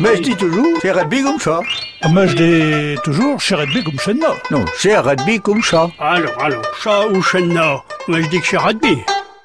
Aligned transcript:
Mais 0.00 0.16
je 0.16 0.22
dis 0.22 0.36
toujours, 0.36 0.78
c'est 0.80 0.92
rugby 0.92 1.22
comme 1.22 1.40
ça. 1.40 1.60
Mais 2.14 2.28
je 2.28 2.36
dis 2.36 3.00
toujours, 3.02 3.40
chez 3.40 3.56
rugby 3.56 3.82
comme 3.82 3.98
chez 3.98 4.14
nous. 4.14 4.20
Non, 4.52 4.64
c'est 4.76 4.96
rugby 4.96 5.40
comme 5.40 5.60
ça. 5.60 5.90
Alors, 5.98 6.40
alors, 6.40 6.62
chat 6.80 7.08
ou 7.08 7.20
chenna 7.20 7.82
Moi, 8.06 8.20
je 8.20 8.28
dis 8.28 8.40
que 8.40 8.46
c'est 8.46 8.58
rugby. 8.58 8.98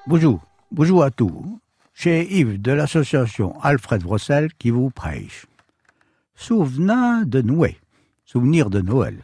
Bonjour, 0.05 0.39
bonjour 0.71 1.04
à 1.04 1.10
tous. 1.10 1.60
C'est 1.96 2.26
Yves 2.26 2.62
de 2.62 2.71
l'association 2.71 3.60
Alfred 3.63 4.04
Brossel 4.04 4.50
qui 4.60 4.70
vous 4.70 4.91
prêche. 4.91 5.47
Souvenant 6.36 7.23
de 7.25 7.41
Noé, 7.41 7.79
souvenir 8.23 8.70
de 8.70 8.81
Noël. 8.81 9.17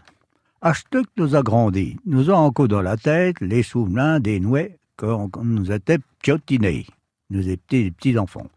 Que 0.91 1.04
nous 1.18 1.36
a 1.36 1.43
grandi, 1.43 1.98
nous 2.07 2.32
avons 2.32 2.39
encore 2.39 2.68
dans 2.68 2.82
la 2.82 2.98
tête 2.98 3.36
les 3.39 3.61
souvenirs 3.61 4.20
des 4.20 4.39
Noé 4.39 4.77
quand 4.96 5.30
nous 5.43 5.71
était 5.71 6.00
piotinés, 6.23 6.88
nous 7.30 7.48
étions 7.48 7.66
des 7.70 7.91
petits 7.91 8.18
enfants. 8.18 8.48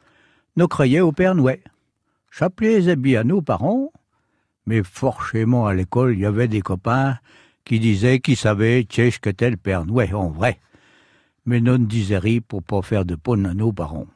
Nous 0.56 0.68
croyions 0.68 1.08
au 1.08 1.12
Père 1.12 1.34
Noé. 1.34 1.62
J'appelais 2.34 2.78
les 2.78 2.88
habits 2.88 3.16
à 3.16 3.24
nos 3.24 3.42
parents, 3.42 3.92
mais 4.64 4.82
forcément 4.82 5.66
à 5.66 5.74
l'école, 5.74 6.14
il 6.14 6.20
y 6.20 6.26
avait 6.26 6.48
des 6.48 6.62
copains 6.62 7.18
qui 7.66 7.78
disaient 7.78 8.20
qu'ils 8.20 8.38
savaient 8.38 8.84
qu'est-ce 8.84 9.20
qu'était 9.20 9.50
le 9.50 9.58
Père 9.58 9.84
Noé 9.84 10.14
en 10.14 10.30
vrai. 10.30 10.58
Mais 11.44 11.60
nous 11.60 11.76
ne 11.76 11.84
disaient 11.84 12.16
rien 12.18 12.40
pour 12.40 12.62
pas 12.62 12.80
faire 12.80 13.04
de 13.04 13.16
peine 13.16 13.44
à 13.44 13.52
nos 13.52 13.72
parents. 13.72 14.06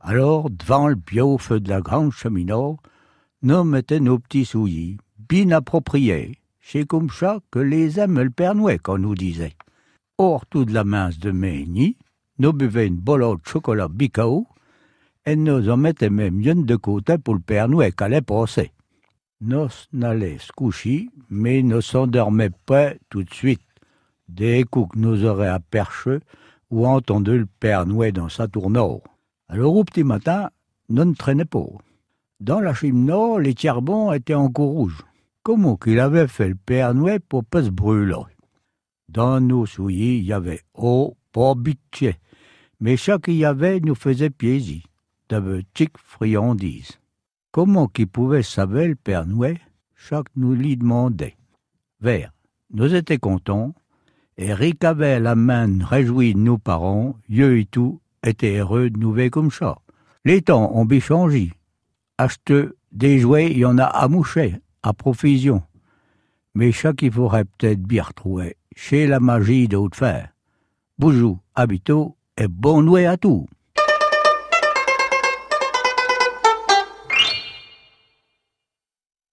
Alors, 0.00 0.50
devant 0.50 0.88
le 0.88 0.96
bio 0.96 1.38
feu 1.38 1.60
de 1.60 1.68
la 1.68 1.80
grande 1.80 2.10
cheminée, 2.10 2.74
nous 3.42 3.64
mettions 3.64 4.00
nos 4.00 4.18
petits 4.18 4.44
souillis, 4.44 4.96
bien 5.28 5.52
appropriés. 5.52 6.38
C'est 6.60 6.86
comme 6.86 7.10
ça 7.10 7.38
que 7.52 7.60
les 7.60 8.00
aime 8.00 8.20
le 8.20 8.30
Père 8.30 8.56
Noé, 8.56 8.80
qu'on 8.80 8.98
nous 8.98 9.14
disait. 9.14 9.54
Or, 10.18 10.46
toute 10.46 10.70
la 10.70 10.82
mince 10.82 11.18
de 11.20 11.30
Méni, 11.30 11.96
nous 12.40 12.52
buvions 12.52 12.82
une 12.82 12.96
bolotte 12.96 13.44
de 13.44 13.48
chocolat 13.48 13.88
bicao, 13.88 14.48
et 15.24 15.36
nous 15.36 15.68
en 15.68 15.76
mettions 15.76 16.10
même 16.10 16.40
une 16.40 16.64
de 16.64 16.76
côté 16.76 17.18
pour 17.18 17.34
le 17.34 17.40
Père 17.40 17.68
Noé 17.68 17.92
qu'allait 17.92 18.22
passer. 18.22 18.72
Nous 19.40 19.68
n'allait 19.92 20.38
se 20.38 20.52
coucher, 20.52 21.08
mais 21.30 21.62
ne 21.62 21.80
s'endormait 21.80 22.52
pas 22.66 22.92
tout 23.10 23.24
de 23.24 23.32
suite. 23.32 23.60
Dès 24.28 24.64
que 24.64 24.80
nous 24.94 25.24
aurait 25.24 25.48
aperçu 25.48 26.20
ou 26.70 26.86
entendu 26.86 27.38
le 27.38 27.46
Père 27.46 27.86
Noé 27.86 28.12
dans 28.12 28.28
sa 28.28 28.48
tourneau. 28.48 29.02
Alors 29.48 29.76
au 29.76 29.84
petit 29.84 30.04
matin, 30.04 30.50
nous 30.88 31.04
ne 31.04 31.14
traînait 31.14 31.44
pas. 31.44 31.66
Dans 32.40 32.60
la 32.60 32.74
cheminée, 32.74 33.40
les 33.40 33.54
charbons 33.56 34.12
étaient 34.12 34.34
encore 34.34 34.70
rouges. 34.70 35.04
Comment 35.42 35.76
qu'il 35.76 36.00
avait 36.00 36.28
fait 36.28 36.48
le 36.48 36.54
Père 36.54 36.94
Noé 36.94 37.18
pour 37.18 37.44
pas 37.44 37.64
se 37.64 37.70
brûler? 37.70 38.14
Dans 39.08 39.40
nos 39.40 39.66
souliers, 39.66 40.16
il 40.16 40.24
y 40.24 40.32
avait 40.32 40.60
oh, 40.74 41.16
pas 41.32 41.54
bitché, 41.54 42.16
mais 42.80 42.96
chaque 42.96 43.24
qu'il 43.24 43.34
y 43.34 43.44
avait 43.44 43.80
nous 43.80 43.94
faisait 43.94 44.30
plaisir, 44.30 44.82
de 45.40 45.62
petites 45.62 45.96
friandises. 45.96 46.98
Comment 47.52 47.88
qu'il 47.88 48.06
pouvait 48.06 48.42
savoir 48.42 48.86
le 48.86 48.94
Père 48.94 49.26
Noé 49.26 49.58
Chaque 49.94 50.26
nous 50.36 50.54
lui 50.54 50.76
demandait. 50.76 51.36
Vert, 52.00 52.32
nous 52.72 52.94
étions 52.94 53.16
contents, 53.18 53.74
et 54.36 54.52
Rick 54.52 54.84
avait 54.84 55.20
la 55.20 55.34
main 55.34 55.84
réjouie 55.84 56.34
de 56.34 56.38
nos 56.38 56.58
parents, 56.58 57.16
eux 57.30 57.58
et 57.58 57.64
tout, 57.66 58.00
étaient 58.22 58.58
heureux 58.58 58.90
de 58.90 58.98
nous 58.98 59.30
comme 59.30 59.50
ça. 59.50 59.78
Les 60.24 60.42
temps 60.42 60.70
ont 60.74 60.84
bien 60.84 61.00
changé. 61.00 61.52
Acheter 62.18 62.68
des 62.92 63.18
jouets, 63.18 63.50
il 63.50 63.58
y 63.58 63.64
en 63.64 63.78
a 63.78 63.84
à 63.84 64.08
moucher, 64.08 64.60
à 64.82 64.92
profusion. 64.92 65.62
Mais 66.54 66.72
chaque 66.72 67.02
il 67.02 67.12
faudrait 67.12 67.44
peut-être 67.44 67.82
bien 67.82 68.02
retrouver 68.02 68.56
chez 68.76 69.06
la 69.06 69.20
magie 69.20 69.68
de 69.68 69.76
haute 69.76 69.96
fer. 69.96 70.28
Bonjour, 70.98 71.38
habito 71.54 72.16
et 72.36 72.48
bon 72.48 72.82
noué 72.82 73.06
à 73.06 73.16
tout. 73.16 73.46